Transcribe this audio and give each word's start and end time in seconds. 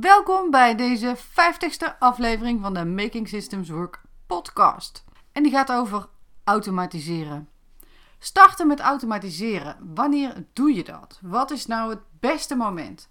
Welkom 0.00 0.50
bij 0.50 0.74
deze 0.74 1.16
50ste 1.16 1.98
aflevering 1.98 2.60
van 2.60 2.74
de 2.74 2.84
Making 2.84 3.28
Systems 3.28 3.68
Work 3.68 4.02
podcast. 4.26 5.04
En 5.32 5.42
die 5.42 5.52
gaat 5.52 5.72
over 5.72 6.08
automatiseren. 6.44 7.48
Starten 8.18 8.66
met 8.66 8.80
automatiseren. 8.80 9.76
Wanneer 9.94 10.46
doe 10.52 10.74
je 10.74 10.84
dat? 10.84 11.20
Wat 11.22 11.50
is 11.50 11.66
nou 11.66 11.90
het 11.90 12.00
beste 12.20 12.56
moment? 12.56 13.08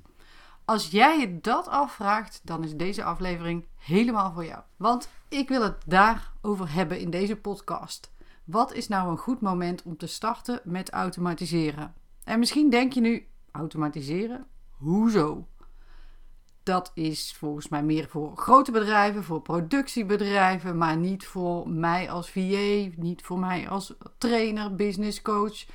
Als 0.66 0.92
jij 0.92 1.20
je 1.20 1.40
dat 1.42 1.68
afvraagt, 1.68 2.42
dan 2.44 2.64
is 2.64 2.76
deze 2.76 3.04
aflevering 3.04 3.66
helemaal 3.78 4.32
voor 4.34 4.46
jou. 4.46 4.62
Want 4.78 5.10
ik 5.30 5.50
wil 5.50 5.62
het 5.62 5.84
daarover 5.86 6.74
hebben 6.74 7.00
in 7.00 7.10
deze 7.10 7.36
podcast. 7.36 8.12
Wat 8.44 8.74
is 8.74 8.88
nou 8.88 9.10
een 9.10 9.18
goed 9.18 9.42
moment 9.42 9.84
om 9.84 9.98
te 9.98 10.08
starten 10.08 10.60
met 10.64 10.90
automatiseren? 10.90 11.94
En 12.24 12.40
misschien 12.40 12.70
denk 12.70 12.94
je 12.94 13.02
nu: 13.02 13.28
automatiseren? 13.52 14.48
Hoezo? 14.72 15.48
Dat 16.66 16.92
is 16.94 17.36
volgens 17.38 17.68
mij 17.68 17.84
meer 17.84 18.08
voor 18.08 18.38
grote 18.38 18.72
bedrijven, 18.72 19.24
voor 19.24 19.42
productiebedrijven, 19.42 20.78
maar 20.78 20.98
niet 20.98 21.26
voor 21.26 21.70
mij 21.70 22.10
als 22.12 22.30
VA, 22.30 22.90
niet 22.96 23.22
voor 23.22 23.40
mij 23.40 23.70
als 23.70 23.94
trainer, 24.18 24.76
business 24.76 25.22
coach 25.22 25.66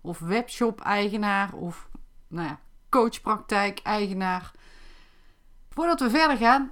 of 0.00 0.18
webshop-eigenaar 0.18 1.52
of 1.52 1.88
nou 2.28 2.46
ja, 2.46 2.60
coachpraktijk-eigenaar. 2.88 4.52
Voordat 5.68 6.00
we 6.00 6.10
verder 6.10 6.36
gaan, 6.36 6.70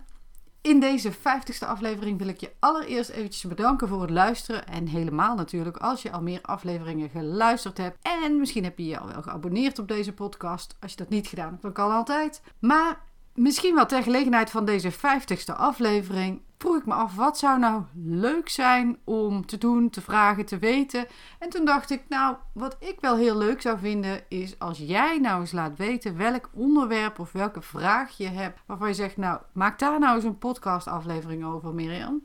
in 0.61 0.81
deze 0.81 1.12
50ste 1.12 1.67
aflevering 1.67 2.19
wil 2.19 2.29
ik 2.29 2.41
je 2.41 2.53
allereerst 2.59 3.11
eventjes 3.11 3.45
bedanken 3.45 3.89
voor 3.89 4.01
het 4.01 4.11
luisteren. 4.11 4.67
En 4.67 4.87
helemaal 4.87 5.34
natuurlijk 5.34 5.77
als 5.77 6.03
je 6.03 6.12
al 6.12 6.23
meer 6.23 6.43
afleveringen 6.43 7.11
geluisterd 7.11 7.79
hebt. 7.79 7.98
En 8.03 8.39
misschien 8.39 8.65
heb 8.65 8.79
je 8.79 8.87
je 8.87 8.98
al 8.98 9.06
wel 9.06 9.23
geabonneerd 9.23 9.79
op 9.79 9.89
deze 9.89 10.12
podcast. 10.12 10.77
Als 10.81 10.91
je 10.91 10.97
dat 10.97 11.09
niet 11.09 11.27
gedaan 11.27 11.51
hebt, 11.51 11.62
dan 11.62 11.73
kan 11.73 11.91
altijd. 11.91 12.43
Maar 12.59 13.05
Misschien 13.37 13.75
wel 13.75 13.87
ter 13.87 14.03
gelegenheid 14.03 14.51
van 14.51 14.65
deze 14.65 14.93
50ste 14.93 15.57
aflevering 15.57 16.41
vroeg 16.59 16.77
ik 16.77 16.87
me 16.87 16.95
af 16.95 17.15
wat 17.15 17.39
zou 17.39 17.59
nou 17.59 17.83
leuk 18.05 18.48
zijn 18.48 18.98
om 19.05 19.47
te 19.47 19.59
doen, 19.59 19.91
te 19.91 20.01
vragen, 20.01 20.47
te 20.47 20.59
weten. 20.59 21.06
En 21.39 21.48
toen 21.48 21.65
dacht 21.65 21.91
ik, 21.91 22.03
nou, 22.09 22.37
wat 22.53 22.77
ik 22.78 22.97
wel 23.01 23.17
heel 23.17 23.37
leuk 23.37 23.61
zou 23.61 23.78
vinden 23.78 24.20
is 24.28 24.59
als 24.59 24.78
jij 24.78 25.19
nou 25.19 25.41
eens 25.41 25.53
laat 25.53 25.77
weten 25.77 26.17
welk 26.17 26.51
onderwerp 26.53 27.19
of 27.19 27.33
welke 27.33 27.62
vraag 27.62 28.17
je 28.17 28.28
hebt 28.28 28.61
waarvan 28.67 28.89
je 28.89 28.95
zegt, 28.95 29.17
nou, 29.17 29.41
maak 29.53 29.78
daar 29.78 29.98
nou 29.98 30.15
eens 30.15 30.25
een 30.25 30.39
podcastaflevering 30.39 31.45
over, 31.45 31.75
Mirjam. 31.75 32.23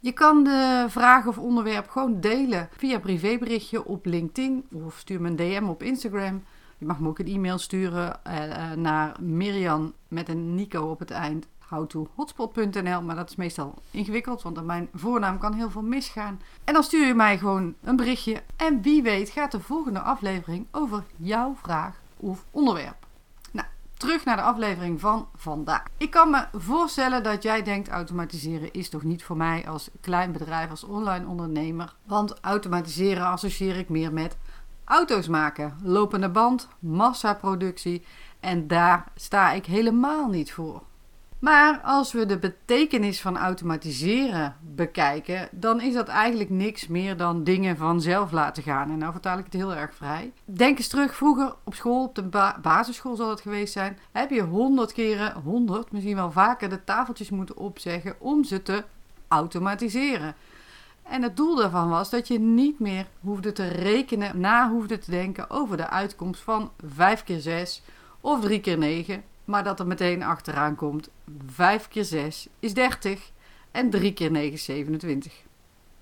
Je 0.00 0.12
kan 0.12 0.44
de 0.44 0.86
vraag 0.88 1.26
of 1.26 1.38
onderwerp 1.38 1.88
gewoon 1.88 2.20
delen 2.20 2.68
via 2.76 2.98
privéberichtje 2.98 3.84
op 3.84 4.06
LinkedIn 4.06 4.66
of 4.72 4.96
stuur 4.98 5.20
me 5.20 5.28
een 5.28 5.36
DM 5.36 5.68
op 5.68 5.82
Instagram. 5.82 6.42
Je 6.78 6.86
mag 6.86 6.98
me 7.00 7.08
ook 7.08 7.18
een 7.18 7.26
e-mail 7.26 7.58
sturen 7.58 8.20
uh, 8.26 8.72
naar 8.72 9.16
Mirjan 9.20 9.92
met 10.08 10.28
een 10.28 10.54
Nico 10.54 10.90
op 10.90 10.98
het 10.98 11.10
eind. 11.10 11.46
hotspot.nl, 12.14 13.02
maar 13.02 13.16
dat 13.16 13.30
is 13.30 13.36
meestal 13.36 13.74
ingewikkeld, 13.90 14.42
want 14.42 14.64
mijn 14.64 14.88
voornaam 14.94 15.38
kan 15.38 15.52
heel 15.52 15.70
veel 15.70 15.82
misgaan. 15.82 16.40
En 16.64 16.74
dan 16.74 16.82
stuur 16.82 17.06
je 17.06 17.14
mij 17.14 17.38
gewoon 17.38 17.74
een 17.82 17.96
berichtje. 17.96 18.42
En 18.56 18.82
wie 18.82 19.02
weet 19.02 19.30
gaat 19.30 19.52
de 19.52 19.60
volgende 19.60 20.00
aflevering 20.00 20.66
over 20.70 21.04
jouw 21.16 21.54
vraag 21.62 22.00
of 22.16 22.44
onderwerp. 22.50 23.06
Nou, 23.52 23.66
terug 23.96 24.24
naar 24.24 24.36
de 24.36 24.42
aflevering 24.42 25.00
van 25.00 25.28
vandaag. 25.34 25.84
Ik 25.96 26.10
kan 26.10 26.30
me 26.30 26.46
voorstellen 26.52 27.22
dat 27.22 27.42
jij 27.42 27.62
denkt: 27.62 27.88
automatiseren 27.88 28.72
is 28.72 28.88
toch 28.88 29.02
niet 29.02 29.24
voor 29.24 29.36
mij 29.36 29.68
als 29.68 29.90
klein 30.00 30.32
bedrijf, 30.32 30.70
als 30.70 30.84
online 30.84 31.26
ondernemer. 31.26 31.94
Want 32.04 32.40
automatiseren 32.40 33.26
associeer 33.26 33.76
ik 33.76 33.88
meer 33.88 34.12
met 34.12 34.36
auto's 34.86 35.28
maken, 35.28 35.76
lopende 35.82 36.28
band, 36.28 36.68
massaproductie 36.78 38.04
en 38.40 38.66
daar 38.66 39.04
sta 39.14 39.52
ik 39.52 39.66
helemaal 39.66 40.28
niet 40.28 40.52
voor. 40.52 40.82
Maar 41.38 41.80
als 41.80 42.12
we 42.12 42.26
de 42.26 42.38
betekenis 42.38 43.20
van 43.20 43.36
automatiseren 43.36 44.56
bekijken, 44.60 45.48
dan 45.50 45.80
is 45.80 45.94
dat 45.94 46.08
eigenlijk 46.08 46.50
niks 46.50 46.86
meer 46.86 47.16
dan 47.16 47.44
dingen 47.44 47.76
vanzelf 47.76 48.30
laten 48.32 48.62
gaan. 48.62 48.90
En 48.90 48.98
nou 48.98 49.12
vertaal 49.12 49.38
ik 49.38 49.44
het 49.44 49.52
heel 49.52 49.74
erg 49.74 49.94
vrij. 49.94 50.32
Denk 50.44 50.78
eens 50.78 50.88
terug, 50.88 51.16
vroeger 51.16 51.54
op 51.64 51.74
school, 51.74 52.04
op 52.04 52.14
de 52.14 52.52
basisschool 52.62 53.16
zal 53.16 53.30
het 53.30 53.40
geweest 53.40 53.72
zijn, 53.72 53.98
heb 54.12 54.30
je 54.30 54.42
honderd 54.42 54.92
keren, 54.92 55.32
honderd, 55.44 55.92
misschien 55.92 56.16
wel 56.16 56.32
vaker, 56.32 56.68
de 56.68 56.84
tafeltjes 56.84 57.30
moeten 57.30 57.56
opzeggen 57.56 58.14
om 58.18 58.44
ze 58.44 58.62
te 58.62 58.84
automatiseren. 59.28 60.34
En 61.08 61.22
het 61.22 61.36
doel 61.36 61.56
daarvan 61.56 61.88
was 61.88 62.10
dat 62.10 62.28
je 62.28 62.38
niet 62.38 62.78
meer 62.78 63.06
hoefde 63.20 63.52
te 63.52 63.68
rekenen, 63.68 64.40
na 64.40 64.70
hoefde 64.70 64.98
te 64.98 65.10
denken 65.10 65.50
over 65.50 65.76
de 65.76 65.88
uitkomst 65.88 66.40
van 66.40 66.70
5 66.86 67.24
keer 67.24 67.40
6 67.40 67.82
of 68.20 68.40
3 68.40 68.60
keer 68.60 68.78
9. 68.78 69.22
Maar 69.44 69.64
dat 69.64 69.80
er 69.80 69.86
meteen 69.86 70.22
achteraan 70.22 70.74
komt: 70.74 71.08
5 71.46 71.88
keer 71.88 72.04
6 72.04 72.48
is 72.60 72.74
30 72.74 73.30
en 73.70 73.90
3 73.90 74.12
keer 74.12 74.30
9 74.30 74.52
is 74.52 74.64
27. 74.64 75.32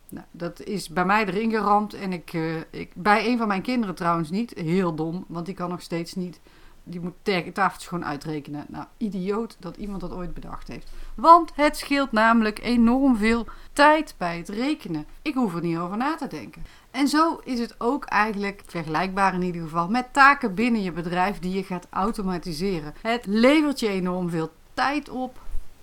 Nou, 0.09 0.26
dat 0.31 0.62
is 0.62 0.88
bij 0.88 1.04
mij 1.04 1.26
erin 1.26 1.50
geramd. 1.50 1.94
En 1.94 2.12
ik, 2.12 2.32
uh, 2.32 2.56
ik, 2.70 2.91
bij 2.94 3.26
een 3.26 3.38
van 3.38 3.48
mijn 3.48 3.62
kinderen 3.62 3.94
trouwens 3.94 4.31
niet. 4.31 4.54
Heel 4.54 4.94
dom, 4.94 5.25
want 5.28 5.47
die 5.47 5.54
kan 5.54 5.70
nog 5.70 5.82
steeds 5.82 6.14
niet 6.14 6.41
die 6.84 7.00
moet 7.00 7.14
tafeltjes 7.54 7.88
gewoon 7.88 8.04
uitrekenen. 8.04 8.64
Nou, 8.68 8.84
idioot 8.96 9.56
dat 9.60 9.76
iemand 9.76 10.00
dat 10.00 10.12
ooit 10.12 10.34
bedacht 10.34 10.68
heeft. 10.68 10.90
Want 11.14 11.52
het 11.54 11.76
scheelt 11.76 12.12
namelijk 12.12 12.62
enorm 12.62 13.16
veel 13.16 13.46
tijd 13.72 14.14
bij 14.18 14.36
het 14.36 14.48
rekenen. 14.48 15.06
Ik 15.22 15.34
hoef 15.34 15.54
er 15.54 15.62
niet 15.62 15.78
over 15.78 15.96
na 15.96 16.14
te 16.16 16.26
denken. 16.26 16.64
En 16.90 17.08
zo 17.08 17.40
is 17.44 17.58
het 17.58 17.74
ook 17.78 18.04
eigenlijk 18.04 18.62
vergelijkbaar 18.66 19.34
in 19.34 19.42
ieder 19.42 19.62
geval 19.62 19.88
met 19.88 20.12
taken 20.12 20.54
binnen 20.54 20.82
je 20.82 20.92
bedrijf 20.92 21.38
die 21.38 21.54
je 21.54 21.62
gaat 21.62 21.86
automatiseren. 21.90 22.94
Het 23.02 23.26
levert 23.26 23.80
je 23.80 23.88
enorm 23.88 24.30
veel 24.30 24.52
tijd 24.74 25.08
op, 25.08 25.38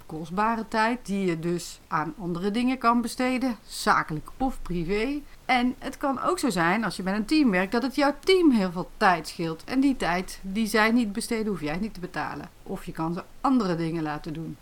kostbare 0.05 0.67
tijd, 0.67 1.05
die 1.05 1.25
je 1.25 1.39
dus 1.39 1.79
aan 1.87 2.13
andere 2.19 2.51
dingen 2.51 2.77
kan 2.77 3.01
besteden, 3.01 3.55
zakelijk 3.65 4.29
of 4.37 4.61
privé. 4.61 5.21
En 5.51 5.75
het 5.79 5.97
kan 5.97 6.21
ook 6.21 6.39
zo 6.39 6.49
zijn, 6.49 6.83
als 6.83 6.95
je 6.95 7.03
met 7.03 7.15
een 7.15 7.25
team 7.25 7.51
werkt, 7.51 7.71
dat 7.71 7.83
het 7.83 7.95
jouw 7.95 8.15
team 8.19 8.51
heel 8.51 8.71
veel 8.71 8.89
tijd 8.97 9.27
scheelt. 9.27 9.63
En 9.63 9.79
die 9.79 9.97
tijd 9.97 10.39
die 10.41 10.67
zij 10.67 10.91
niet 10.91 11.13
besteden, 11.13 11.47
hoef 11.47 11.61
jij 11.61 11.77
niet 11.77 11.93
te 11.93 11.99
betalen. 11.99 12.49
Of 12.63 12.85
je 12.85 12.91
kan 12.91 13.13
ze 13.13 13.23
andere 13.41 13.75
dingen 13.75 14.03
laten 14.03 14.33
doen. 14.33 14.57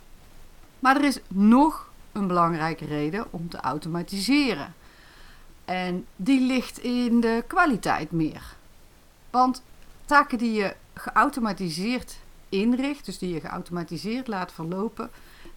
Maar 0.80 0.96
er 0.96 1.04
is 1.04 1.20
nog 1.28 1.90
een 2.12 2.28
belangrijke 2.28 2.86
reden 2.86 3.26
om 3.30 3.50
te 3.50 3.58
automatiseren. 3.58 4.74
En 5.66 6.06
die 6.16 6.42
ligt 6.42 6.80
in 6.80 7.20
de 7.20 7.44
kwaliteit 7.48 8.12
meer. 8.12 8.56
Want 9.30 9.62
taken 10.06 10.38
die 10.38 10.54
je 10.54 10.76
geautomatiseerd 10.94 12.18
inricht, 12.50 13.06
dus 13.06 13.18
die 13.18 13.34
je 13.34 13.40
geautomatiseerd 13.40 14.28
laat 14.28 14.52
verlopen, 14.52 15.10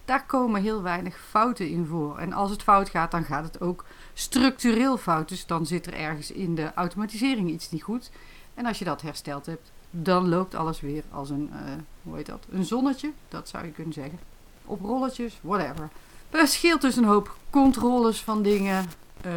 daar 0.05 0.25
komen 0.25 0.61
heel 0.61 0.81
weinig 0.81 1.19
fouten 1.29 1.69
in 1.69 1.85
voor. 1.85 2.17
En 2.17 2.33
als 2.33 2.51
het 2.51 2.63
fout 2.63 2.89
gaat, 2.89 3.11
dan 3.11 3.23
gaat 3.23 3.43
het 3.43 3.61
ook 3.61 3.85
structureel 4.13 4.97
fout. 4.97 5.29
Dus 5.29 5.45
dan 5.45 5.65
zit 5.65 5.85
er 5.85 5.93
ergens 5.93 6.31
in 6.31 6.55
de 6.55 6.73
automatisering 6.73 7.49
iets 7.49 7.71
niet 7.71 7.83
goed. 7.83 8.11
En 8.53 8.65
als 8.65 8.79
je 8.79 8.85
dat 8.85 9.01
hersteld 9.01 9.45
hebt, 9.45 9.71
dan 9.89 10.29
loopt 10.29 10.55
alles 10.55 10.81
weer 10.81 11.03
als 11.11 11.29
een, 11.29 11.49
uh, 11.53 11.59
hoe 12.03 12.15
heet 12.15 12.25
dat? 12.25 12.45
Een 12.51 12.65
zonnetje, 12.65 13.11
dat 13.29 13.49
zou 13.49 13.65
je 13.65 13.71
kunnen 13.71 13.93
zeggen. 13.93 14.19
Op 14.65 14.81
rolletjes, 14.81 15.39
whatever. 15.41 15.89
Er 16.29 16.47
scheelt 16.47 16.81
dus 16.81 16.95
een 16.95 17.03
hoop 17.03 17.37
controles 17.49 18.23
van 18.23 18.41
dingen. 18.41 18.85
Uh, 19.25 19.31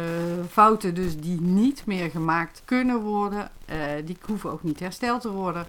fouten 0.49 0.95
dus 0.95 1.17
die 1.17 1.41
niet 1.41 1.85
meer 1.85 2.09
gemaakt 2.09 2.61
kunnen 2.65 3.01
worden. 3.01 3.51
Uh, 3.69 3.75
die 4.05 4.17
hoeven 4.21 4.51
ook 4.51 4.63
niet 4.63 4.79
hersteld 4.79 5.21
te 5.21 5.31
worden. 5.31 5.67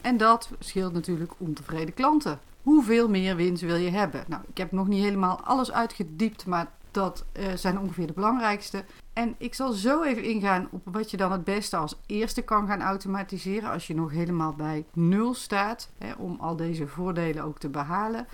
En 0.00 0.16
dat 0.16 0.50
scheelt 0.58 0.92
natuurlijk 0.92 1.32
ontevreden 1.38 1.94
klanten. 1.94 2.40
Hoeveel 2.64 3.08
meer 3.08 3.36
winst 3.36 3.62
wil 3.62 3.76
je 3.76 3.90
hebben? 3.90 4.24
Nou, 4.26 4.42
ik 4.48 4.56
heb 4.56 4.72
nog 4.72 4.88
niet 4.88 5.02
helemaal 5.02 5.40
alles 5.40 5.72
uitgediept, 5.72 6.46
maar 6.46 6.70
dat 6.90 7.24
uh, 7.32 7.46
zijn 7.54 7.78
ongeveer 7.78 8.06
de 8.06 8.12
belangrijkste. 8.12 8.84
En 9.12 9.34
ik 9.38 9.54
zal 9.54 9.72
zo 9.72 10.02
even 10.02 10.24
ingaan 10.24 10.68
op 10.70 10.80
wat 10.84 11.10
je 11.10 11.16
dan 11.16 11.32
het 11.32 11.44
beste 11.44 11.76
als 11.76 11.96
eerste 12.06 12.42
kan 12.42 12.66
gaan 12.66 12.82
automatiseren 12.82 13.70
als 13.70 13.86
je 13.86 13.94
nog 13.94 14.10
helemaal 14.10 14.52
bij 14.52 14.84
nul 14.92 15.34
staat, 15.34 15.90
hè, 15.98 16.12
om 16.12 16.36
al 16.40 16.56
deze 16.56 16.86
voordelen 16.86 17.44
ook 17.44 17.58
te 17.58 17.68
behalen. 17.68 18.26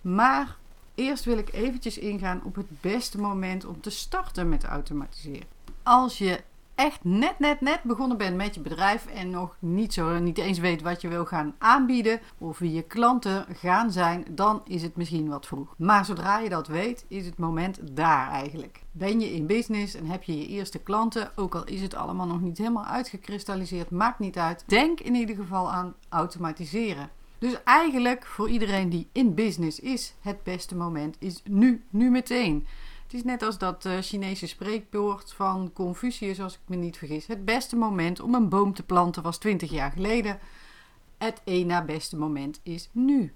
Maar 0.00 0.56
eerst 0.94 1.24
wil 1.24 1.38
ik 1.38 1.52
eventjes 1.52 1.98
ingaan 1.98 2.40
op 2.44 2.54
het 2.54 2.80
beste 2.80 3.20
moment 3.20 3.64
om 3.64 3.80
te 3.80 3.90
starten 3.90 4.48
met 4.48 4.64
automatiseren. 4.64 5.46
Als 5.82 6.18
je 6.18 6.40
echt 6.76 7.04
net, 7.04 7.38
net, 7.38 7.60
net 7.60 7.82
begonnen 7.82 8.16
bent 8.16 8.36
met 8.36 8.54
je 8.54 8.60
bedrijf 8.60 9.06
en 9.06 9.30
nog 9.30 9.56
niet 9.58 9.92
zo, 9.92 10.18
niet 10.18 10.38
eens 10.38 10.58
weet 10.58 10.82
wat 10.82 11.00
je 11.00 11.08
wil 11.08 11.24
gaan 11.24 11.54
aanbieden 11.58 12.20
of 12.38 12.58
wie 12.58 12.72
je 12.72 12.82
klanten 12.82 13.46
gaan 13.52 13.92
zijn, 13.92 14.24
dan 14.30 14.62
is 14.64 14.82
het 14.82 14.96
misschien 14.96 15.28
wat 15.28 15.46
vroeg. 15.46 15.74
Maar 15.78 16.04
zodra 16.04 16.38
je 16.38 16.48
dat 16.48 16.66
weet, 16.66 17.04
is 17.08 17.26
het 17.26 17.38
moment 17.38 17.78
daar 17.96 18.30
eigenlijk. 18.30 18.82
Ben 18.92 19.20
je 19.20 19.32
in 19.32 19.46
business 19.46 19.94
en 19.94 20.06
heb 20.06 20.22
je 20.22 20.38
je 20.38 20.46
eerste 20.46 20.78
klanten, 20.78 21.30
ook 21.36 21.54
al 21.54 21.64
is 21.64 21.80
het 21.80 21.94
allemaal 21.94 22.26
nog 22.26 22.40
niet 22.40 22.58
helemaal 22.58 22.84
uitgekristalliseerd, 22.84 23.90
maakt 23.90 24.18
niet 24.18 24.38
uit. 24.38 24.64
Denk 24.66 25.00
in 25.00 25.14
ieder 25.14 25.36
geval 25.36 25.72
aan 25.72 25.94
automatiseren. 26.08 27.10
Dus 27.38 27.62
eigenlijk 27.64 28.26
voor 28.26 28.48
iedereen 28.48 28.88
die 28.88 29.08
in 29.12 29.34
business 29.34 29.80
is, 29.80 30.14
het 30.20 30.42
beste 30.42 30.76
moment 30.76 31.16
is 31.18 31.42
nu, 31.44 31.84
nu 31.90 32.10
meteen. 32.10 32.66
Het 33.06 33.14
is 33.14 33.24
net 33.24 33.42
als 33.42 33.58
dat 33.58 33.84
uh, 33.84 33.98
Chinese 34.00 34.46
spreekwoord 34.46 35.32
van 35.32 35.70
Confucius, 35.72 36.40
als 36.40 36.54
ik 36.54 36.60
me 36.66 36.76
niet 36.76 36.98
vergis. 36.98 37.26
Het 37.26 37.44
beste 37.44 37.76
moment 37.76 38.20
om 38.20 38.34
een 38.34 38.48
boom 38.48 38.74
te 38.74 38.82
planten 38.82 39.22
was 39.22 39.38
20 39.38 39.70
jaar 39.70 39.90
geleden. 39.90 40.38
Het 41.18 41.40
één 41.44 41.66
na 41.66 41.84
beste 41.84 42.16
moment 42.16 42.60
is 42.62 42.88
nu. 42.92 43.32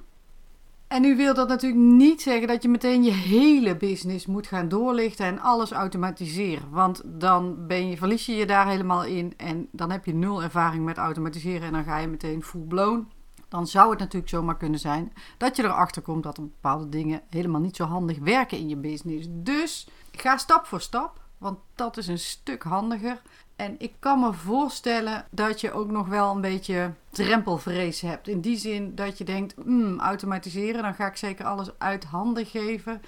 En 0.88 1.02
nu 1.02 1.16
wil 1.16 1.34
dat 1.34 1.48
natuurlijk 1.48 1.82
niet 1.82 2.22
zeggen 2.22 2.48
dat 2.48 2.62
je 2.62 2.68
meteen 2.68 3.02
je 3.02 3.12
hele 3.12 3.76
business 3.76 4.26
moet 4.26 4.46
gaan 4.46 4.68
doorlichten 4.68 5.26
en 5.26 5.38
alles 5.38 5.70
automatiseren. 5.72 6.70
Want 6.70 7.02
dan 7.04 7.66
ben 7.66 7.88
je, 7.88 7.96
verlies 7.96 8.26
je 8.26 8.34
je 8.34 8.46
daar 8.46 8.68
helemaal 8.68 9.04
in 9.04 9.32
en 9.36 9.68
dan 9.72 9.90
heb 9.90 10.04
je 10.04 10.14
nul 10.14 10.42
ervaring 10.42 10.84
met 10.84 10.96
automatiseren 10.96 11.62
en 11.62 11.72
dan 11.72 11.84
ga 11.84 11.98
je 11.98 12.08
meteen 12.08 12.42
full 12.42 12.60
blown. 12.60 13.08
Dan 13.50 13.66
zou 13.66 13.90
het 13.90 13.98
natuurlijk 13.98 14.30
zomaar 14.30 14.56
kunnen 14.56 14.80
zijn 14.80 15.12
dat 15.36 15.56
je 15.56 15.62
erachter 15.62 16.02
komt 16.02 16.22
dat 16.22 16.36
er 16.36 16.42
bepaalde 16.42 16.88
dingen 16.88 17.22
helemaal 17.30 17.60
niet 17.60 17.76
zo 17.76 17.84
handig 17.84 18.18
werken 18.18 18.58
in 18.58 18.68
je 18.68 18.76
business. 18.76 19.26
Dus 19.30 19.88
ga 20.12 20.36
stap 20.36 20.66
voor 20.66 20.80
stap, 20.80 21.20
want 21.38 21.58
dat 21.74 21.96
is 21.96 22.06
een 22.06 22.18
stuk 22.18 22.62
handiger. 22.62 23.22
En 23.56 23.74
ik 23.78 23.92
kan 23.98 24.20
me 24.20 24.32
voorstellen 24.32 25.26
dat 25.30 25.60
je 25.60 25.72
ook 25.72 25.90
nog 25.90 26.08
wel 26.08 26.34
een 26.34 26.40
beetje 26.40 26.92
drempelvrees 27.10 28.00
hebt. 28.00 28.28
In 28.28 28.40
die 28.40 28.56
zin 28.56 28.94
dat 28.94 29.18
je 29.18 29.24
denkt, 29.24 29.54
hmm, 29.64 30.00
automatiseren, 30.00 30.82
dan 30.82 30.94
ga 30.94 31.06
ik 31.06 31.16
zeker 31.16 31.44
alles 31.44 31.78
uit 31.78 32.04
handen 32.04 32.46
geven. 32.46 33.02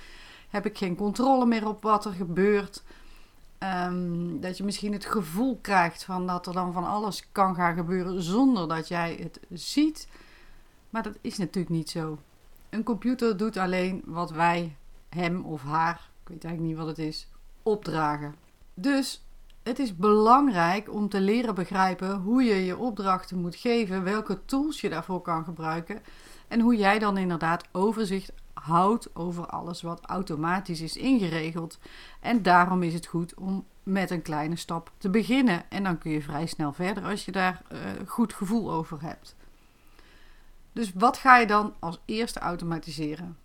Heb 0.49 0.67
ik 0.67 0.79
geen 0.79 0.97
controle 0.97 1.47
meer 1.47 1.69
op 1.69 1.83
wat 1.83 2.05
er 2.05 2.13
gebeurt. 2.13 2.83
Ehm, 3.59 4.41
dat 4.41 4.57
je 4.57 4.65
misschien 4.65 4.93
het 4.93 5.05
gevoel 5.05 5.59
krijgt 5.61 6.05
van 6.05 6.27
dat 6.27 6.47
er 6.47 6.53
dan 6.53 6.73
van 6.73 6.87
alles 6.87 7.29
kan 7.33 7.55
gaan 7.55 7.75
gebeuren 7.75 8.23
zonder 8.23 8.69
dat 8.69 8.89
jij 8.89 9.19
het 9.21 9.41
ziet. 9.51 10.09
Maar 10.93 11.03
dat 11.03 11.19
is 11.21 11.39
natuurlijk 11.39 11.75
niet 11.75 11.91
zo. 11.91 12.19
Een 12.71 12.83
computer 12.83 13.37
doet 13.37 13.57
alleen 13.57 14.03
wat 14.05 14.31
wij 14.31 14.77
hem 15.09 15.45
of 15.45 15.63
haar, 15.63 16.11
ik 16.23 16.29
weet 16.29 16.45
eigenlijk 16.45 16.75
niet 16.75 16.87
wat 16.87 16.97
het 16.97 17.07
is, 17.07 17.29
opdragen. 17.63 18.35
Dus 18.75 19.25
het 19.63 19.79
is 19.79 19.97
belangrijk 19.97 20.93
om 20.93 21.09
te 21.09 21.21
leren 21.21 21.55
begrijpen 21.55 22.17
hoe 22.17 22.43
je 22.43 22.65
je 22.65 22.77
opdrachten 22.77 23.41
moet 23.41 23.57
geven, 23.57 24.05
welke 24.05 24.45
tools 24.45 24.81
je 24.81 24.89
daarvoor 24.89 25.23
kan 25.23 25.45
gebruiken 25.45 26.03
en 26.49 26.61
hoe 26.61 26.77
jij 26.77 26.99
dan 26.99 27.17
inderdaad 27.17 27.65
overzicht 27.73 28.33
houdt 28.53 29.17
over 29.17 29.47
alles 29.47 29.83
wat 29.83 30.01
automatisch 30.07 30.81
is 30.81 30.97
ingeregeld. 30.97 31.79
En 32.21 32.43
daarom 32.43 32.83
is 32.83 32.95
het 32.95 33.07
goed 33.07 33.35
om 33.35 33.65
met 33.83 34.11
een 34.11 34.23
kleine 34.23 34.57
stap 34.57 34.91
te 34.99 35.11
beginnen 35.11 35.71
en 35.71 35.85
dan 35.85 35.99
kun 35.99 36.11
je 36.11 36.23
vrij 36.23 36.47
snel 36.47 36.73
verder 36.73 37.05
als 37.05 37.25
je 37.25 37.33
daar 37.33 37.63
uh, 37.73 37.79
goed 38.07 38.33
gevoel 38.33 38.73
over 38.73 39.03
hebt. 39.03 39.37
Dus 40.73 40.93
wat 40.95 41.17
ga 41.17 41.37
je 41.37 41.47
dan 41.47 41.75
als 41.79 42.01
eerste 42.05 42.39
automatiseren? 42.41 43.37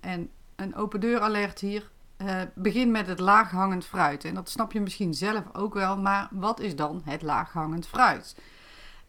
En 0.00 0.30
een 0.56 0.74
open 0.74 1.00
deur 1.00 1.20
alert 1.20 1.60
hier 1.60 1.90
uh, 2.22 2.40
begin 2.54 2.90
met 2.90 3.06
het 3.06 3.18
laaghangend 3.18 3.84
fruit. 3.84 4.24
En 4.24 4.34
dat 4.34 4.50
snap 4.50 4.72
je 4.72 4.80
misschien 4.80 5.14
zelf 5.14 5.42
ook 5.52 5.74
wel, 5.74 5.96
maar 5.96 6.28
wat 6.30 6.60
is 6.60 6.76
dan 6.76 7.02
het 7.04 7.22
laaghangend 7.22 7.86
fruit? 7.86 8.36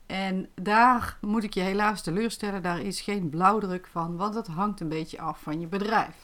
En 0.05 0.49
daar 0.55 1.17
moet 1.21 1.43
ik 1.43 1.53
je 1.53 1.61
helaas 1.61 2.01
teleurstellen, 2.01 2.61
daar 2.61 2.79
is 2.79 3.01
geen 3.01 3.29
blauwdruk 3.29 3.87
van, 3.91 4.15
want 4.17 4.33
dat 4.33 4.47
hangt 4.47 4.79
een 4.79 4.89
beetje 4.89 5.21
af 5.21 5.39
van 5.41 5.59
je 5.59 5.67
bedrijf. 5.67 6.15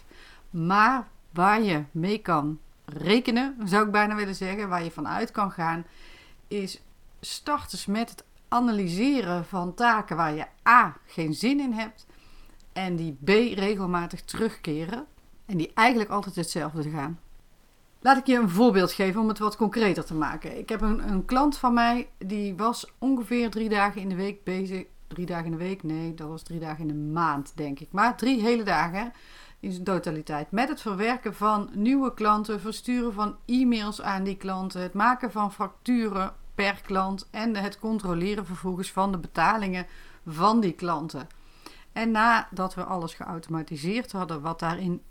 Maar 0.50 1.08
waar 1.32 1.62
je 1.62 1.84
mee 1.92 2.18
kan 2.18 2.60
rekenen, 2.86 3.56
zou 3.64 3.86
ik 3.86 3.92
bijna 3.92 4.16
willen 4.16 4.36
zeggen, 4.36 4.70
waar 4.70 4.84
je 4.84 4.92
vanuit 4.92 5.32
kan 5.32 5.52
gaan, 5.52 5.86
is 6.48 6.82
start 7.20 7.74
eens 7.74 7.86
met 7.86 8.10
het 8.10 8.24
analyseren 8.48 9.46
van 9.46 9.74
taken 9.74 10.16
waar 10.16 10.34
je 10.34 10.46
A 10.68 10.98
geen 11.06 11.34
zin 11.34 11.60
in 11.60 11.72
hebt 11.72 12.06
en 12.74 12.96
die 12.96 13.18
B 13.24 13.28
regelmatig 13.58 14.22
terugkeren 14.22 15.06
en 15.46 15.58
die 15.58 15.72
eigenlijk 15.74 16.10
altijd 16.10 16.36
hetzelfde 16.36 16.90
gaan. 16.90 17.20
Laat 18.00 18.18
ik 18.18 18.26
je 18.26 18.38
een 18.38 18.50
voorbeeld 18.50 18.92
geven 18.92 19.22
om 19.22 19.28
het 19.28 19.40
wat 19.40 19.56
concreter 19.56 20.06
te 20.06 20.14
maken. 20.14 20.58
Ik 20.58 20.70
heb 20.70 20.82
een, 20.82 21.10
een 21.12 21.26
klant 21.26 21.58
van 21.58 21.74
mij 21.74 22.10
die 22.18 22.56
was 22.56 22.92
ongeveer 23.00 23.50
drie 23.50 23.70
dagen 23.70 24.02
in 24.02 24.10
de 24.10 24.16
week 24.16 24.44
bezig. 24.44 24.86
Drie 25.08 25.26
dagen 25.26 25.46
in 25.46 25.52
de 25.52 25.58
week? 25.58 25.84
Nee, 25.84 26.14
dat 26.14 26.28
was 26.28 26.44
drie 26.44 26.60
dagen 26.60 26.82
in 26.82 26.88
de 26.88 27.12
maand, 27.12 27.52
denk 27.56 27.80
ik. 27.80 27.88
Maar 27.92 28.18
drie 28.18 28.42
hele 28.42 28.64
dagen 28.64 29.12
in 29.60 29.72
zijn 29.72 29.84
totaliteit. 29.84 30.52
Met 30.52 30.70
het 30.70 30.82
verwerken 30.82 31.36
van 31.36 31.70
nieuwe 31.74 32.14
klanten, 32.14 32.60
versturen 32.60 33.14
van 33.14 33.36
e-mails 33.46 34.02
aan 34.02 34.24
die 34.24 34.38
klanten, 34.38 34.82
het 34.82 34.94
maken 34.94 35.32
van 35.32 35.52
facturen 35.52 36.34
per 36.56 36.82
klant 36.86 37.28
en 37.32 37.56
het 37.56 37.80
controleren 37.80 38.46
vervolgens 38.46 38.92
van 38.92 39.12
de 39.12 39.18
betalingen 39.18 39.86
van 40.26 40.60
die 40.60 40.74
klanten. 40.74 41.28
En 41.94 42.12
nadat 42.12 42.74
we 42.74 42.84
alles 42.84 43.14
geautomatiseerd 43.14 44.12
hadden, 44.12 44.42
wat 44.42 44.60
daarin 44.60 45.02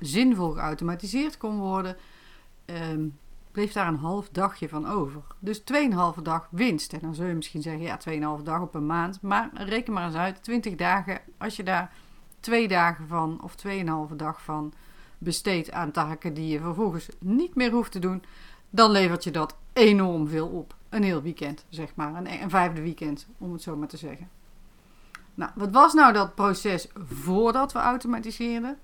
zinvol 0.00 0.50
geautomatiseerd 0.50 1.36
kon 1.36 1.58
worden, 1.58 1.96
ehm, 2.64 3.06
bleef 3.52 3.72
daar 3.72 3.88
een 3.88 3.96
half 3.96 4.28
dagje 4.28 4.68
van 4.68 4.86
over. 4.86 5.22
Dus 5.38 5.58
2,5 5.58 6.22
dag 6.22 6.48
winst. 6.50 6.92
En 6.92 6.98
dan 7.00 7.14
zul 7.14 7.26
je 7.26 7.34
misschien 7.34 7.62
zeggen, 7.62 7.82
ja, 7.82 7.96
2,5 7.96 8.42
dag 8.42 8.60
op 8.60 8.74
een 8.74 8.86
maand. 8.86 9.22
Maar 9.22 9.50
reken 9.54 9.92
maar 9.92 10.06
eens 10.06 10.14
uit, 10.14 10.42
20 10.42 10.74
dagen, 10.74 11.20
als 11.38 11.56
je 11.56 11.62
daar 11.62 11.92
twee 12.40 12.68
dagen 12.68 13.08
van 13.08 13.42
of 13.42 13.54
2,5 13.54 14.16
dag 14.16 14.42
van 14.42 14.72
besteedt 15.18 15.72
aan 15.72 15.90
taken 15.90 16.34
die 16.34 16.48
je 16.48 16.60
vervolgens 16.60 17.08
niet 17.18 17.54
meer 17.54 17.70
hoeft 17.70 17.92
te 17.92 17.98
doen, 17.98 18.22
dan 18.70 18.90
levert 18.90 19.24
je 19.24 19.30
dat 19.30 19.56
enorm 19.78 20.28
veel 20.28 20.46
op. 20.46 20.74
Een 20.88 21.02
heel 21.02 21.22
weekend, 21.22 21.64
zeg 21.68 21.94
maar. 21.94 22.14
Een, 22.14 22.42
een 22.42 22.50
vijfde 22.50 22.82
weekend, 22.82 23.26
om 23.38 23.52
het 23.52 23.62
zo 23.62 23.76
maar 23.76 23.88
te 23.88 23.96
zeggen. 23.96 24.28
Nou, 25.34 25.50
wat 25.54 25.70
was 25.70 25.94
nou 25.94 26.12
dat 26.12 26.34
proces 26.34 26.88
voordat 27.08 27.72
we 27.72 27.78
automatiseerden? 27.78 28.78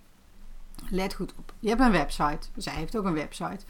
Let 0.88 1.14
goed 1.14 1.34
op. 1.38 1.52
Je 1.58 1.68
hebt 1.68 1.80
een 1.80 1.90
website. 1.90 2.48
Zij 2.56 2.72
heeft 2.72 2.96
ook 2.96 3.04
een 3.04 3.14
website. 3.14 3.64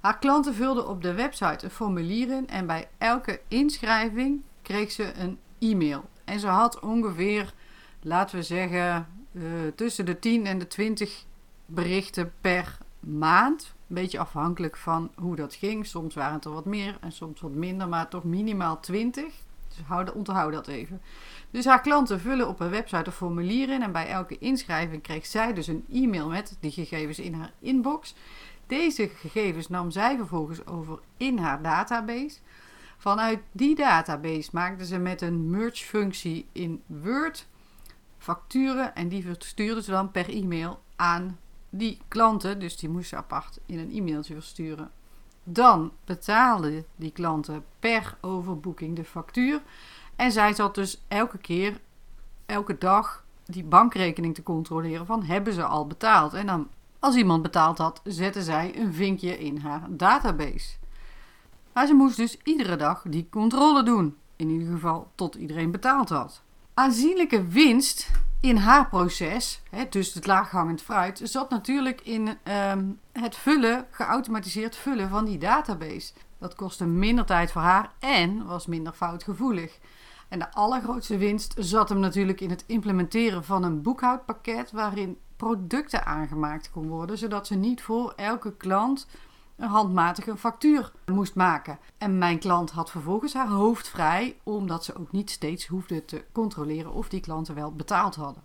Haar 0.00 0.18
klanten 0.18 0.54
vulden 0.54 0.88
op 0.88 1.02
de 1.02 1.14
website 1.14 1.64
een 1.64 1.70
formulier 1.70 2.30
in 2.30 2.48
en 2.48 2.66
bij 2.66 2.88
elke 2.98 3.40
inschrijving 3.48 4.42
kreeg 4.62 4.92
ze 4.92 5.12
een 5.14 5.38
e-mail. 5.58 6.08
En 6.24 6.40
ze 6.40 6.46
had 6.46 6.80
ongeveer, 6.80 7.52
laten 8.00 8.36
we 8.36 8.42
zeggen, 8.42 9.08
uh, 9.32 9.42
tussen 9.74 10.04
de 10.04 10.18
10 10.18 10.46
en 10.46 10.58
de 10.58 10.66
20 10.66 11.24
berichten 11.66 12.32
per 12.40 12.78
maand. 13.00 13.74
Beetje 13.86 14.18
afhankelijk 14.18 14.76
van 14.76 15.10
hoe 15.14 15.36
dat 15.36 15.54
ging. 15.54 15.86
Soms 15.86 16.14
waren 16.14 16.34
het 16.34 16.44
er 16.44 16.52
wat 16.52 16.64
meer 16.64 16.98
en 17.00 17.12
soms 17.12 17.40
wat 17.40 17.50
minder, 17.50 17.88
maar 17.88 18.08
toch 18.08 18.24
minimaal 18.24 18.80
20. 18.80 19.24
Dus 19.68 19.86
houd, 19.86 20.12
onthoud 20.12 20.52
dat 20.52 20.66
even. 20.66 21.00
Dus 21.50 21.64
haar 21.64 21.80
klanten 21.80 22.20
vullen 22.20 22.48
op 22.48 22.60
een 22.60 22.70
website 22.70 23.06
een 23.06 23.12
formulier 23.12 23.68
in 23.68 23.82
en 23.82 23.92
bij 23.92 24.08
elke 24.08 24.38
inschrijving 24.38 25.02
kreeg 25.02 25.26
zij 25.26 25.52
dus 25.52 25.66
een 25.66 25.84
e-mail 25.92 26.28
met 26.28 26.56
die 26.60 26.70
gegevens 26.70 27.18
in 27.18 27.34
haar 27.34 27.52
inbox. 27.58 28.14
Deze 28.66 29.08
gegevens 29.08 29.68
nam 29.68 29.90
zij 29.90 30.16
vervolgens 30.16 30.66
over 30.66 30.98
in 31.16 31.38
haar 31.38 31.62
database. 31.62 32.38
Vanuit 32.96 33.40
die 33.52 33.74
database 33.74 34.50
maakte 34.52 34.86
ze 34.86 34.98
met 34.98 35.20
een 35.20 35.50
merge 35.50 35.84
functie 35.84 36.46
in 36.52 36.82
Word 36.86 37.46
facturen 38.18 38.94
en 38.94 39.08
die 39.08 39.22
verstuurde 39.22 39.82
ze 39.82 39.90
dan 39.90 40.10
per 40.10 40.28
e-mail 40.28 40.80
aan 40.96 41.38
die 41.70 42.00
klanten. 42.08 42.58
Dus 42.58 42.76
die 42.76 42.88
moesten 42.88 43.18
apart 43.18 43.58
in 43.66 43.78
een 43.78 43.92
e-mailtje 43.92 44.34
versturen. 44.34 44.90
Dan 45.44 45.92
betaalden 46.04 46.84
die 46.96 47.10
klanten 47.10 47.64
per 47.78 48.16
overboeking 48.20 48.96
de 48.96 49.04
factuur. 49.04 49.62
En 50.16 50.32
zij 50.32 50.54
zat 50.54 50.74
dus 50.74 51.02
elke 51.08 51.38
keer, 51.38 51.80
elke 52.46 52.78
dag, 52.78 53.24
die 53.44 53.64
bankrekening 53.64 54.34
te 54.34 54.42
controleren 54.42 55.06
van 55.06 55.22
hebben 55.22 55.52
ze 55.52 55.64
al 55.64 55.86
betaald. 55.86 56.34
En 56.34 56.46
dan, 56.46 56.68
als 56.98 57.14
iemand 57.14 57.42
betaald 57.42 57.78
had, 57.78 58.00
zette 58.04 58.42
zij 58.42 58.78
een 58.78 58.94
vinkje 58.94 59.38
in 59.38 59.58
haar 59.58 59.86
database. 59.88 60.76
Maar 61.72 61.86
ze 61.86 61.94
moest 61.94 62.16
dus 62.16 62.38
iedere 62.42 62.76
dag 62.76 63.02
die 63.08 63.28
controle 63.30 63.82
doen. 63.82 64.16
In 64.36 64.48
ieder 64.48 64.72
geval 64.72 65.10
tot 65.14 65.34
iedereen 65.34 65.70
betaald 65.70 66.08
had. 66.08 66.42
Aanzienlijke 66.78 67.46
winst 67.46 68.10
in 68.40 68.56
haar 68.56 68.88
proces, 68.88 69.62
hè, 69.70 69.84
dus 69.88 70.14
het 70.14 70.26
laaghangend 70.26 70.82
fruit, 70.82 71.20
zat 71.24 71.50
natuurlijk 71.50 72.00
in 72.00 72.38
ehm, 72.42 72.84
het 73.12 73.36
vullen, 73.36 73.86
geautomatiseerd 73.90 74.76
vullen 74.76 75.08
van 75.08 75.24
die 75.24 75.38
database. 75.38 76.12
Dat 76.38 76.54
kostte 76.54 76.86
minder 76.86 77.24
tijd 77.24 77.52
voor 77.52 77.62
haar 77.62 77.92
en 77.98 78.46
was 78.46 78.66
minder 78.66 78.92
foutgevoelig. 78.92 79.78
En 80.28 80.38
de 80.38 80.52
allergrootste 80.52 81.16
winst 81.16 81.54
zat 81.58 81.88
hem 81.88 81.98
natuurlijk 81.98 82.40
in 82.40 82.50
het 82.50 82.64
implementeren 82.66 83.44
van 83.44 83.62
een 83.62 83.82
boekhoudpakket 83.82 84.70
waarin 84.70 85.18
producten 85.36 86.06
aangemaakt 86.06 86.70
kon 86.70 86.88
worden, 86.88 87.18
zodat 87.18 87.46
ze 87.46 87.54
niet 87.54 87.82
voor 87.82 88.12
elke 88.16 88.56
klant 88.56 89.06
een 89.56 89.68
handmatige 89.68 90.36
factuur 90.36 90.92
moest 91.06 91.34
maken. 91.34 91.78
En 91.98 92.18
mijn 92.18 92.38
klant 92.38 92.70
had 92.70 92.90
vervolgens 92.90 93.34
haar 93.34 93.48
hoofd 93.48 93.88
vrij, 93.88 94.36
omdat 94.42 94.84
ze 94.84 94.96
ook 94.96 95.12
niet 95.12 95.30
steeds 95.30 95.66
hoefde 95.66 96.04
te 96.04 96.24
controleren 96.32 96.92
of 96.92 97.08
die 97.08 97.20
klanten 97.20 97.54
wel 97.54 97.72
betaald 97.72 98.14
hadden. 98.14 98.42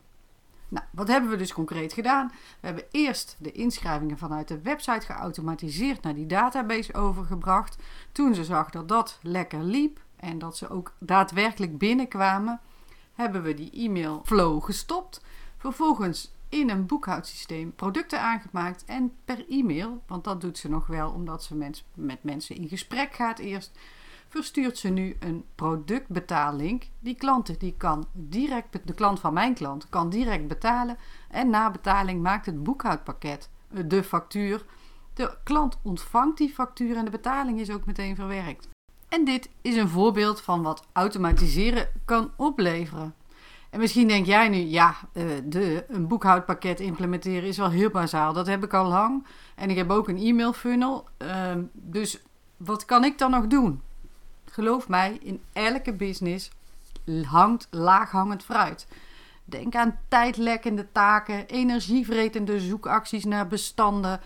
Nou, 0.68 0.86
wat 0.91 1.08
hebben 1.08 1.30
we 1.30 1.36
dus 1.36 1.53
concreet 1.53 1.94
gedaan? 1.94 2.27
We 2.60 2.68
hebben 2.68 2.84
eerst 2.91 3.36
de 3.39 3.51
inschrijvingen 3.51 4.18
vanuit 4.18 4.48
de 4.48 4.62
website 4.62 5.06
geautomatiseerd 5.06 6.01
naar 6.01 6.15
die 6.15 6.25
database 6.25 6.94
overgebracht. 6.94 7.77
Toen 8.12 8.36
ze 8.36 8.44
zag 8.44 8.70
dat 8.70 8.88
dat 8.88 9.20
lekker 9.22 9.63
liep, 9.63 10.00
en 10.15 10.39
dat 10.39 10.58
ze 10.58 10.70
ook 10.70 10.94
daadwerkelijk 11.00 11.77
binnenkwamen, 11.77 12.60
hebben 13.13 13.44
we 13.44 13.53
die 13.53 13.72
e-mail 13.72 14.22
flow 14.25 14.63
gestopt. 14.63 15.22
Vervolgens 15.58 16.32
in 16.51 16.70
een 16.70 16.86
boekhoudsysteem 16.86 17.75
producten 17.75 18.22
aangemaakt 18.22 18.86
en 18.86 19.13
per 19.25 19.46
e-mail, 19.50 20.01
want 20.08 20.24
dat 20.24 20.41
doet 20.41 20.58
ze 20.58 20.70
nog 20.70 20.88
wel 20.88 21.12
omdat 21.12 21.43
ze 21.43 21.55
mens, 21.55 21.84
met 21.93 22.24
mensen 22.24 22.55
in 22.55 22.67
gesprek 22.67 23.13
gaat 23.13 23.39
eerst, 23.39 23.79
verstuurt 24.27 24.77
ze 24.77 24.89
nu 24.89 25.15
een 25.20 25.46
productbetaallink. 25.55 26.84
Die 27.00 27.15
klant 27.15 27.60
die 27.60 27.75
kan 27.77 28.08
direct, 28.13 28.88
de 28.88 28.93
klant 28.93 29.20
van 29.20 29.34
mijn 29.34 29.53
klant 29.53 29.89
kan 29.89 30.10
direct 30.10 30.48
betalen 30.48 30.98
en 31.29 31.50
na 31.50 31.72
betaling 31.72 32.22
maakt 32.22 32.46
het 32.46 32.63
boekhoudpakket 32.63 33.50
de 33.86 34.03
factuur. 34.03 34.65
De 35.13 35.38
klant 35.43 35.77
ontvangt 35.81 36.38
die 36.38 36.50
factuur 36.50 36.96
en 36.98 37.05
de 37.05 37.12
betaling 37.12 37.60
is 37.60 37.70
ook 37.70 37.86
meteen 37.86 38.15
verwerkt. 38.15 38.70
En 39.10 39.25
dit 39.25 39.50
is 39.62 39.75
een 39.75 39.89
voorbeeld 39.89 40.41
van 40.41 40.62
wat 40.62 40.88
automatiseren 40.91 41.89
kan 42.05 42.31
opleveren. 42.36 43.15
En 43.72 43.80
misschien 43.80 44.08
denk 44.08 44.25
jij 44.25 44.50
nu, 44.50 44.58
ja, 44.58 44.96
eh, 45.13 45.25
de, 45.44 45.86
een 45.88 46.08
boekhoudpakket 46.08 46.80
implementeren 46.80 47.48
is 47.48 47.58
wel 47.58 47.70
heel 47.70 47.90
bazaal. 47.90 48.34
Dat 48.34 48.48
heb 48.48 48.63
ik 48.63 48.74
al 48.74 48.88
lang. 48.88 49.25
En 49.56 49.70
ik 49.70 49.78
heb 49.78 49.90
ook 49.90 50.08
een 50.08 50.18
e-mail 50.18 50.54
funnel. 50.54 51.08
Ehm, 51.18 51.63
dus 51.74 52.22
wat 52.58 52.86
kan 52.86 53.04
ik 53.04 53.18
dan 53.18 53.32
nog 53.32 53.48
doen? 53.48 53.82
Geloof 54.46 54.88
mij, 54.88 55.18
in 55.22 55.42
elke 55.54 55.94
business 55.94 56.51
hangt 57.24 57.68
laaghangend 57.70 58.44
fruit. 58.44 58.88
Denk 59.44 59.75
aan 59.75 59.98
tijdlekkende 60.08 60.92
taken, 60.92 61.48
energievretende 61.48 62.60
zoekacties 62.60 63.25
naar 63.25 63.48
bestanden, 63.48 64.20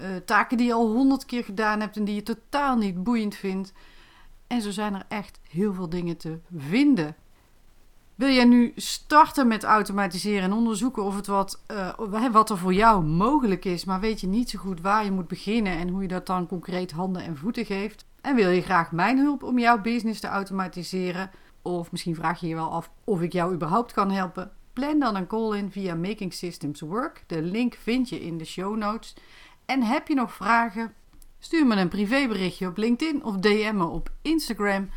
uh, 0.00 0.06
taken 0.24 0.56
die 0.56 0.66
je 0.66 0.72
al 0.72 0.92
honderd 0.92 1.24
keer 1.24 1.44
gedaan 1.44 1.80
hebt 1.80 1.96
en 1.96 2.04
die 2.04 2.14
je 2.14 2.22
totaal 2.22 2.76
niet 2.76 3.02
boeiend 3.02 3.34
vindt. 3.34 3.72
En 4.46 4.62
zo 4.62 4.70
zijn 4.70 4.94
er 4.94 5.04
echt 5.08 5.40
heel 5.50 5.74
veel 5.74 5.88
dingen 5.88 6.16
te 6.16 6.38
vinden. 6.56 7.16
Wil 8.14 8.28
jij 8.28 8.44
nu 8.44 8.72
starten 8.76 9.48
met 9.48 9.64
automatiseren 9.64 10.42
en 10.42 10.52
onderzoeken 10.52 11.02
of 11.02 11.16
het 11.16 11.26
wat, 11.26 11.62
uh, 11.70 12.28
wat 12.30 12.50
er 12.50 12.58
voor 12.58 12.74
jou 12.74 13.04
mogelijk 13.04 13.64
is, 13.64 13.84
maar 13.84 14.00
weet 14.00 14.20
je 14.20 14.26
niet 14.26 14.50
zo 14.50 14.58
goed 14.58 14.80
waar 14.80 15.04
je 15.04 15.10
moet 15.10 15.28
beginnen 15.28 15.72
en 15.72 15.88
hoe 15.88 16.02
je 16.02 16.08
dat 16.08 16.26
dan 16.26 16.46
concreet 16.46 16.90
handen 16.90 17.22
en 17.22 17.36
voeten 17.36 17.64
geeft? 17.64 18.04
En 18.20 18.34
wil 18.34 18.50
je 18.50 18.62
graag 18.62 18.92
mijn 18.92 19.18
hulp 19.18 19.42
om 19.42 19.58
jouw 19.58 19.80
business 19.80 20.20
te 20.20 20.26
automatiseren? 20.26 21.30
Of 21.62 21.92
misschien 21.92 22.14
vraag 22.14 22.40
je 22.40 22.48
je 22.48 22.54
wel 22.54 22.70
af 22.70 22.90
of 23.04 23.22
ik 23.22 23.32
jou 23.32 23.54
überhaupt 23.54 23.92
kan 23.92 24.10
helpen? 24.10 24.52
Plan 24.72 24.98
dan 24.98 25.16
een 25.16 25.26
call 25.26 25.56
in 25.56 25.70
via 25.70 25.94
Making 25.94 26.32
Systems 26.32 26.80
Work. 26.80 27.24
De 27.26 27.42
link 27.42 27.74
vind 27.74 28.08
je 28.08 28.20
in 28.20 28.38
de 28.38 28.44
show 28.44 28.76
notes. 28.76 29.14
En 29.66 29.82
heb 29.82 30.08
je 30.08 30.14
nog 30.14 30.32
vragen? 30.32 30.94
Stuur 31.38 31.66
me 31.66 31.76
een 31.76 31.88
privéberichtje 31.88 32.66
op 32.66 32.76
LinkedIn 32.76 33.24
of 33.24 33.36
DM 33.36 33.76
me 33.76 33.84
op 33.84 34.10
Instagram. 34.22 34.88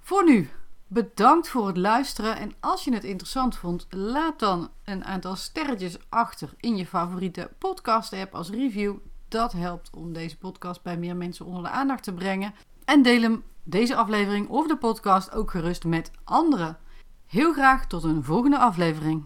Voor 0.00 0.24
nu, 0.24 0.48
bedankt 0.92 1.48
voor 1.48 1.66
het 1.66 1.76
luisteren. 1.76 2.36
En 2.36 2.52
als 2.60 2.84
je 2.84 2.92
het 2.92 3.04
interessant 3.04 3.56
vond, 3.56 3.86
laat 3.90 4.38
dan 4.38 4.70
een 4.84 5.04
aantal 5.04 5.36
sterretjes 5.36 5.96
achter 6.08 6.54
in 6.56 6.76
je 6.76 6.86
favoriete 6.86 7.50
podcast-app 7.58 8.34
als 8.34 8.50
review. 8.50 8.94
Dat 9.28 9.52
helpt 9.52 9.90
om 9.94 10.12
deze 10.12 10.38
podcast 10.38 10.82
bij 10.82 10.96
meer 10.96 11.16
mensen 11.16 11.46
onder 11.46 11.62
de 11.62 11.68
aandacht 11.68 12.02
te 12.02 12.14
brengen. 12.14 12.54
En 12.84 13.02
deel 13.02 13.20
hem, 13.20 13.42
deze 13.62 13.96
aflevering 13.96 14.48
of 14.48 14.66
de 14.66 14.76
podcast 14.76 15.32
ook 15.32 15.50
gerust 15.50 15.84
met 15.84 16.10
anderen. 16.24 16.78
Heel 17.26 17.52
graag 17.52 17.86
tot 17.86 18.04
een 18.04 18.24
volgende 18.24 18.58
aflevering. 18.58 19.24